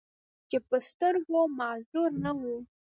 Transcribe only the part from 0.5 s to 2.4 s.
پۀ سترګو معذور نۀ